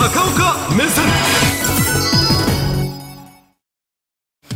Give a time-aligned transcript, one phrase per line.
[0.00, 1.04] 高岡目線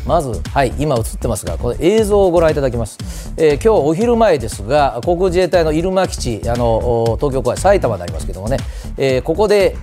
[0.06, 3.34] まず、はい、今映ってますが、この映像をご覧いただきます。
[3.36, 8.56] えー今日お昼前ですが、航空自衛隊の入間基地、あのお東京郊外埼玉になりますけどもね、
[8.96, 9.76] えーここで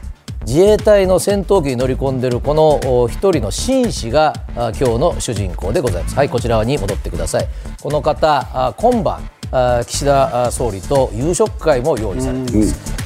[0.48, 6.16] 自衛隊の戦闘機に乗り込んでいるこのお一人の紳士があ今日の主人公でございます。
[6.16, 7.48] はい、こちらに戻ってください。
[7.84, 13.01] この方、あ今晩あ岸田あ総理と夕食会も用意されています。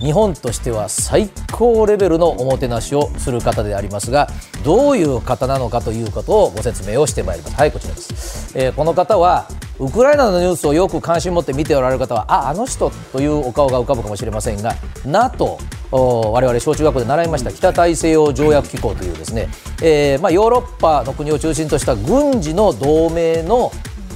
[0.00, 4.28] 日本としては最高レベルのおもてなしをする方でありますが
[4.64, 9.48] どういう方なのかということをご説明をしてまいりますはいこちらです、えーこの方は
[9.80, 14.74] ウクライナのニュースをよく関心持って見ておられる方はああの人というお顔が浮かぶかもしれませんが
[15.04, 15.58] NATO
[15.90, 19.48] 我々小中学校で習いました北大西洋条約機構というですね、
[19.80, 23.70] えーまあ、ヨーロッパの国を中心とした軍事の同盟の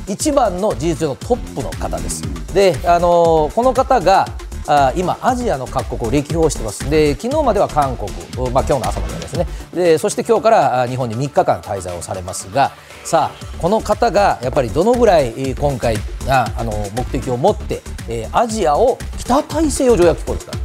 [0.09, 2.23] 一番の事実上のトップの方です。
[2.53, 4.27] で、あのーこの方が
[4.67, 8.11] あ今、アジアの各国を歴訪してます、で昨日までは韓国、
[8.53, 9.47] まあ今日の朝まではですね。
[9.75, 12.73] で、そして今日からあ日本に3日間滞在をされますが、
[13.05, 15.97] さあ、この方がやっぱりどのぐらいえー今回
[16.29, 20.53] ああの目的を持って、えーアジアを北大西洋条約機構ですか？
[20.53, 20.59] ら。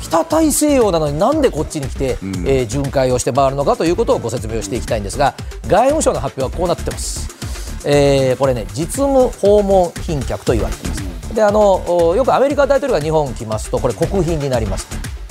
[0.00, 5.34] 北大西洋なのになんでこっちに来て、えー巡回をして回るのかということをご説明をしていきたいんですが
[5.68, 7.28] 外務省の発表はこうなってます、
[7.86, 14.88] えーこれね実務訪問賓客と言われていますであのよくアメリカ大統領が日本に来ますとこれ国賓になります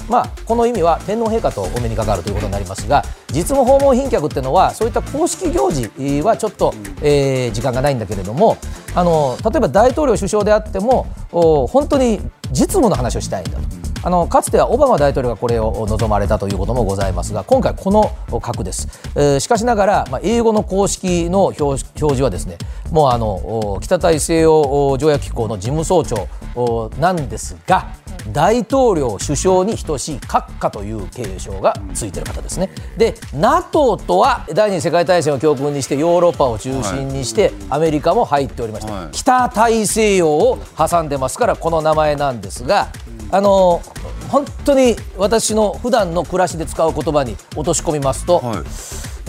[0.09, 8.57] まあ、この意味は天皇陛下とお目にかかるということになりますが実務訪問賓客っていうのはそういった公式行事はちょっと、えー時間がないんだけれども
[8.93, 12.19] あの例えば大統領首相であっても本当に
[12.51, 13.86] 実務の話をしたいんだと。
[14.07, 22.57] あのかつてはオバマ大統領がこれを望まれたということもございますが今回この格です、えーしかしながら、まあ、英語の公式の表表示はですね
[22.91, 27.87] もうあのお北大西洋お条約機構の事務総長おなんですが
[28.31, 32.69] 大統領首相に等しい閣下という敬称がついている方ですね。
[32.97, 39.11] で NATO とは第二次世界大戦を教訓にしてヨーロッパを中心にしてアメリカも入っておりまして、はい。
[39.11, 42.89] 北大西洋を挟んでますからこの名前なんですが
[43.31, 43.81] あの
[44.29, 48.63] 本当に私の普段の暮らしで使う言葉に落とし込みますと、は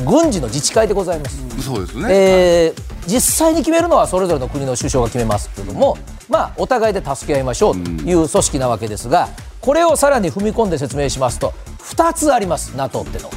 [0.05, 1.43] 軍事の自治会でございます。
[1.59, 2.07] い、そうですね。
[2.11, 5.97] えー実際に決めるのはそれぞれの国の首相が決めますけども、
[6.29, 9.31] まあ、お互いで助け合いましょうという組織なわけですが
[9.63, 13.35] これをさらに踏み込んで説明しますと2つあります NATO ってのは。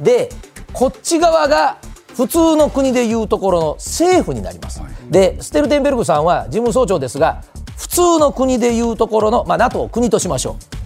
[0.00, 0.30] で
[0.72, 1.78] こっち側が
[2.14, 4.80] 普通の国でいうところの政府になります。
[5.10, 7.42] でステルテンベルグさんは事務総長ですが
[7.78, 10.78] 普通の国でいうところの、まあ、NATO を国としましょう。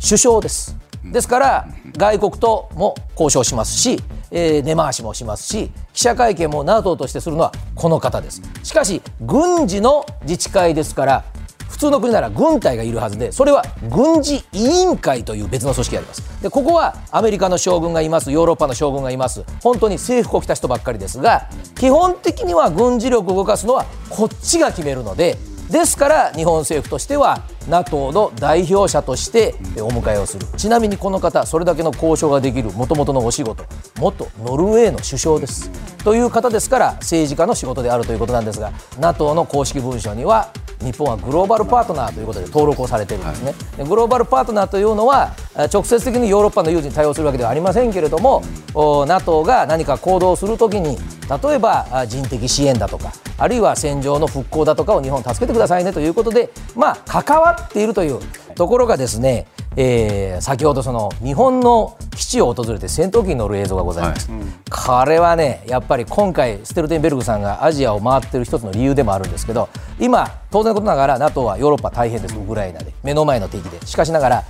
[0.00, 0.76] 首相です。
[1.04, 8.42] ですから外国とも交渉しますし、えー根回しもしますし記者会見も NATO としてするのはこの方です。
[8.62, 11.24] しかし軍事の自治会ですから
[11.68, 16.42] 普通の国なら軍隊がいるはずでそれは軍事委員会という別の組織があります。
[16.42, 19.44] でここはアメリカの将軍がいますヨーロッパの将軍がいます。
[19.62, 25.38] 本当に制服を着た人ばっかりですが基本的には軍事力を動かすのはこっちが決めるので
[25.70, 30.46] ですから日本政府としては NATO の代表者としてえお迎えをする。
[30.56, 33.64] ちなみにこの方それだけの交渉ができるもともとのお仕事
[33.98, 35.70] 元ノルウェーの首相です。
[36.04, 48.42] という方ですから政治家の仕事であるということなんですが NATO の公式文書には日本はグローバルパートナーということで登録をされているんですね、でグローバルパートナーというのはあ直接的にヨーロッパの有事に対応するわけではありませんけれども、
[48.74, 50.98] お NATO が何か行動するときに
[51.42, 58.20] 例えばあ人的支援だとかあるいは戦場の復興だとかを日本助けてくださいねということで、まあ、関わっているという
[58.54, 64.28] ところがですね、えー先ほどその日本の基地を訪れて戦闘機に乗る映像がございます、
[64.70, 72.36] これはねやっぱり今回ステルテンベルグさんがアジアを回っている一つの理由でもあるんですけど今当然のことながら NATO はヨーロッパ大変です。
[72.36, 72.92] ウクライナで。
[73.02, 73.86] 目の前の敵で。
[73.86, 74.44] しかしながら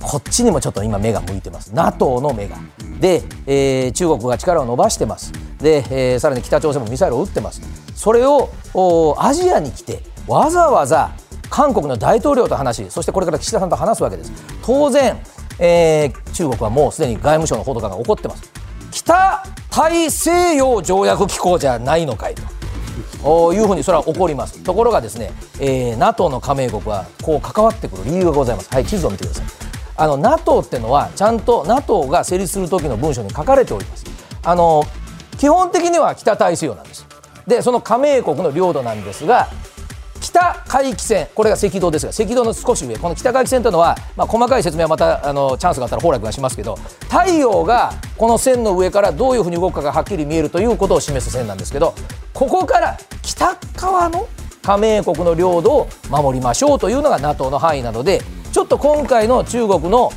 [0.00, 1.74] こっちにもちょっと今目が向いてます。
[1.74, 2.56] NATO の目が。
[3.00, 5.32] で、えー中国が力を伸ばしてます。
[5.60, 7.60] で、えーさらに北朝鮮もミサイルを撃ってます。
[7.94, 11.10] それをおアジアに来てわざわざ
[11.50, 14.32] 韓国の大統領と話しそしてこれから岸田さんと話すわけです。
[14.62, 15.18] 当然、
[15.58, 18.52] えー中国はもうすでに外務省の報道官が怒ってます。
[18.90, 22.42] 北大西洋条約機構じゃないのかいと。
[23.22, 24.62] おいうふうにそれは起こります。
[24.62, 28.72] ところがですね、えー NATO の加盟国はこう関わってくる理由がございます。
[28.72, 29.46] はい地図を見てください。
[29.96, 34.04] あの NATO ってのはちゃんと NATO が成立する時の文書に書かれております。
[34.44, 34.84] あの
[35.38, 37.06] 基本的には北大西洋なんです。
[37.48, 39.48] でその加盟国の領土なんですが
[40.20, 46.76] 北海域線これが赤道ですが赤道の少し上この北海域線というのは、まあ、細かい説明はまたあのチャンスがあったら崩落がしますけど
[47.10, 51.94] 太陽がこの線の上からどういうふうに動くかがはっきり見えるということを示す線なんですけど
[52.34, 54.28] ここから北側の
[54.62, 58.20] 加盟国の領土を守りましょうというのが NATO の範囲なので
[58.52, 60.10] ちょっと今回の中国の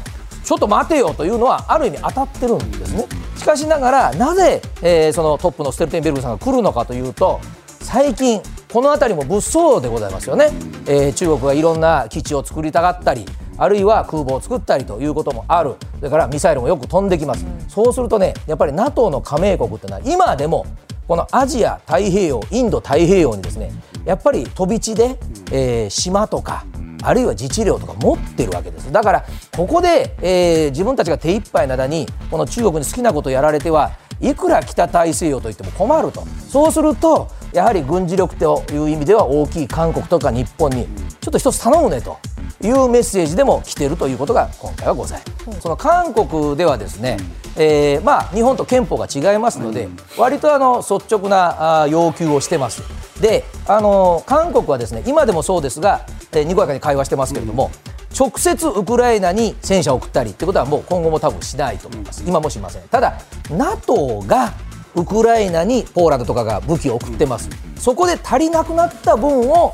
[0.43, 3.05] ちょっと待てよというのはある意味当たってるんですね。
[3.37, 7.39] しかしながらなぜ、えー、そのトップのステルテンベルグさんが来るのかというと
[7.79, 10.49] 最近この辺りも物騒でございますよね、
[10.87, 13.25] えー、中国がいろんな基地を作りたがったり
[13.57, 15.75] あるいは空母を作ったりということもある。
[15.97, 20.65] それからミサイルもよく飛んできます、そうするとねやっぱり NATO の加盟国ってのは今でも
[21.07, 23.71] このアジア太平洋インド太平洋にですね
[24.05, 25.19] やっぱり飛び地で、
[25.51, 26.65] えー、島とか
[27.03, 28.91] あるいは自治領とか持ってるわけです。
[28.91, 29.25] だから
[29.55, 33.91] ここで、えー、自分たちが手一杯なだにこの中国に好きなことをやられては
[34.21, 36.23] いくら北大西洋といっても困ると。
[36.49, 40.85] そうするとやはり軍事力という意味では大きい韓国とか日本に
[41.19, 42.17] ちょっと一つ頼むねと
[42.63, 45.61] いうメッセージでも来てるということが今回はございます。
[45.61, 47.17] その韓国ではですね、
[47.57, 52.83] えー、まあ日本と憲法が違いますので、割とあの率直な要求をしてます。
[53.21, 57.71] で、あの韓国はですね今でもそうですが、えー、にこやかに会話してますけれども。
[58.17, 64.51] 直接ウクライナに戦車を送ったりってことはもう今後も多分しないと思います、今もしませんただ NATO が
[64.95, 67.49] ウクライナにポーランドとかが武器を送ってます。
[67.77, 69.73] そこで足りなくなった分を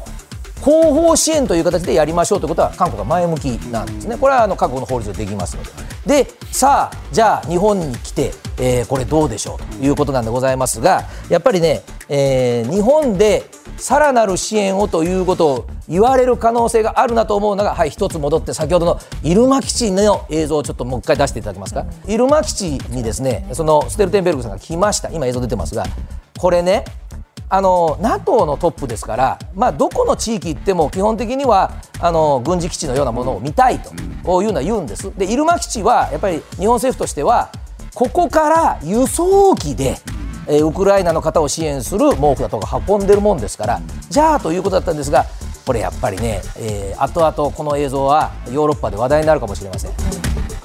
[0.61, 13.45] 後方支援という形でやりましょうということは韓国は前向きなんですね、これはあの各国の法律でできますので、でさあ、じゃあ日本に来て、えー、これどうでしょうということなんでございますが、やっぱりね、えー、日本で
[13.77, 25.85] さらなる支援をということを言われる可能性があるなと思うのが、はい、一つ戻って、先ほどの入間基地の映像をちょっともう一回出していただけますか、入間基地にですね、そのステルテンベルグさんが来ました、今映像出てますが、
[26.37, 26.85] これね、
[27.49, 35.11] の NATO のトップですから、まあ、どこの地域行っても基本的にはあの軍事基地のようなものを見たいというのは言うんです。
[35.17, 37.49] で入間基地はやっぱり日本政府としては
[37.93, 39.97] ここから輸送機で、
[40.47, 45.25] えー、ウクライナの方を支援する毛布だとか運んでるもんですからじゃあということだったんですが
[45.67, 49.91] これやっぱりね、えー、後々この映像はヨーロッパで話題になるかもしれません。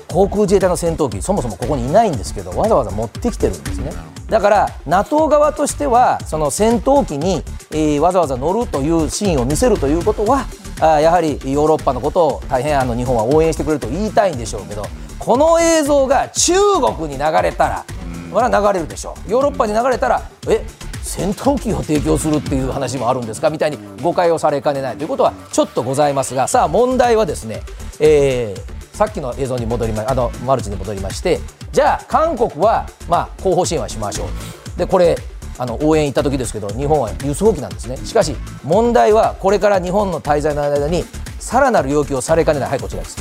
[0.06, 3.90] 航空自衛隊の戦闘機そもそもここにいないんですけどわざわざ持ってきてるんですね。
[4.28, 10.46] だから NATO 側としてはその戦闘機に、えー、わざわざ乗るというシーンを見せるということは
[10.80, 14.84] あやはりヨーロッパのことを大変あの日本は応援してくれると言いたいんでしょうけど
[15.18, 16.52] この映像が中
[16.96, 17.84] 国に流れたら、
[18.32, 20.64] これは流れるでしょうヨーロッパに流れたらえ
[21.12, 23.50] 戦闘機を提供するっていう話もあるんですか？
[23.50, 26.48] みたいに誤解をされかねないということはちょっとございますが。
[26.48, 27.60] さあ問題はですね、
[28.00, 34.78] えー、さっきの映像に戻りまあのマルチに戻りましてじゃあ韓国はまあ後方支援はしましょう。
[34.78, 35.16] でこれ
[35.58, 37.98] あの応援行った時ですけど日本は輸送機なんですね。
[37.98, 38.34] しかし
[38.64, 41.04] 問題はこれから日本の滞在の間に
[41.38, 42.70] さらなる要求をされかねない。
[42.70, 43.18] はいこちらです。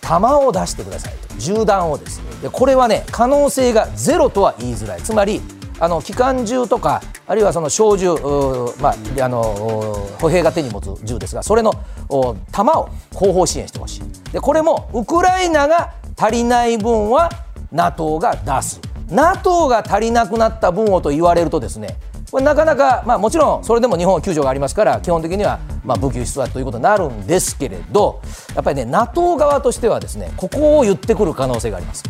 [0.00, 1.36] 弾を出してくださいと。
[1.38, 2.24] 銃弾をですね。
[2.42, 5.00] でこれはね可能性がゼロとは言いづらい。
[5.00, 5.40] つまり
[5.80, 8.14] あの機関銃とかあるいはその小銃、
[8.80, 9.42] まあ、あの
[10.20, 11.72] 歩兵が手に持つ銃ですがそれの
[12.52, 17.30] 弾を後方支援してほしいでこれもウクライナが足りない分は
[17.72, 18.80] NATO が出す
[19.10, 21.96] NATO が足りなくなった分をと言われるとですね
[22.30, 28.22] これなかなか、まあ、もちろんそれでも日本は救助がありますから基本的にはまあ武器輸出だということになるんですけれど
[28.54, 32.02] やっぱりね NATO 側としてはですねここを言ってくる可能性があります。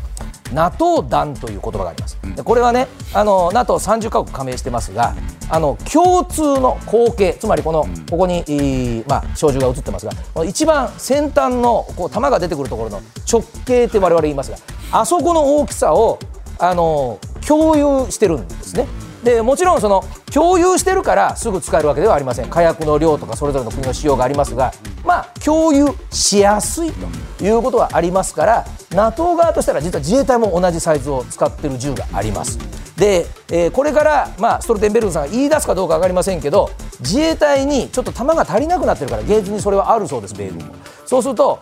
[0.55, 5.15] NATO 団という言葉があります、でこれはねあの NATO30 カ国加盟してますが
[5.51, 14.59] あの共通の後継つまりこのここに、まあ、小銃が映ってますが一番先端のこう弾が出てくるところの直径って我々言いますが
[14.93, 16.19] あそこの大きさを
[16.59, 18.87] あの共有してるんですね。
[19.25, 22.51] でもちろんその共有してるからすぐ使えるわけではありません。
[22.51, 24.73] 火薬の量とかそれぞれの国の仕様がありますが
[25.05, 26.93] まあ共有しやすい
[27.39, 32.59] ということはありますから NATO 側としたら実は自衛隊も同じサイズを使ってる銃があります。
[32.97, 40.75] で、えー、これから、まあ、ストルテンベルグさんが言い出すかどうか分かりませんけど自衛隊にちょっと弾が足りなくなってるから現実にそれはあるそうです米軍も。
[41.07, 41.59] そうすると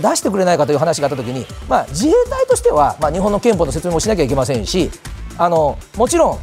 [0.00, 4.90] 出してくれないかという話があったときに、まあ、自衛隊としては、まあ、日本の憲法の説明もしなきゃいけませんし
[5.36, 6.38] あのもちろん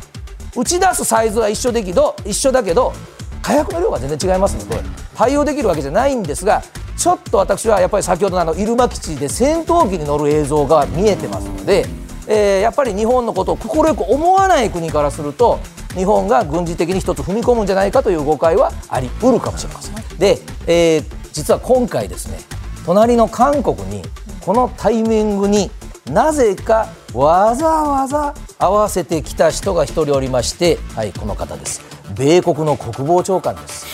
[0.55, 2.93] 打ち出すサイズは一緒だけど一緒だけど
[3.41, 4.81] 火薬の量が全然違いますので
[5.15, 6.63] 対応できるわけじゃないんですが
[6.97, 11.85] ちょっと私はやっぱり先ほどのあの入間基地で戦闘機に乗る映像が見えてますので、
[12.27, 15.59] えー、やっぱり日本のことを快く思わない国からすると
[15.93, 19.95] 日本が軍事的に一つ踏み込むんじゃないかという誤解はありうるかもしれません。
[20.17, 22.39] で、えー、実は今回ですね
[22.85, 24.03] 隣の韓国に
[24.41, 25.71] このタイミングに
[26.11, 31.81] なぜかわざわざ合わせてきた人が一人おりましてはいこの方です。
[32.15, 33.85] 米国の国防長官です。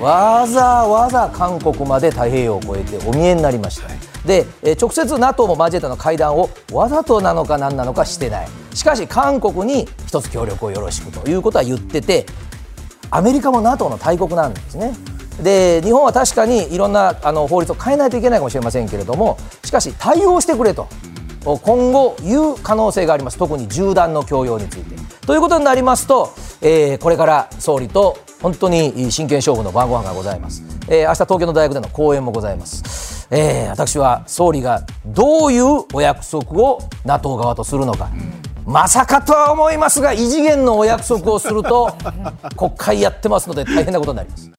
[0.00, 3.88] わざわざ韓国まで太平洋を越えてお見えになりました。
[4.26, 4.46] で
[4.80, 8.48] 直接 NATO も交えての会談をわざとなのか何なのかしてない。
[8.72, 12.24] しかし韓国に一つ協力をよろしくということは言ってて
[13.10, 14.94] アメリカも NATO の大国なんですね。
[15.42, 20.88] で日本は確かにいろんなあの法律を変えないといけないかもしれませんけれどもしかし対応してくれと。
[21.44, 23.38] 今後言う可能性があります。
[23.38, 24.96] 特に銃弾の供与について。
[25.26, 38.10] ということになりますと、えー、これから総理と本当に真剣勝負の晩ご飯がございます、えー、明日東京の大学での講演もございます、えー、私は総理がどういうお約束を NATO 側とするのか、
[38.66, 41.94] まさかとは思いますが異次元のお約束をすると
[42.58, 44.50] 国会やってますので大変なことになります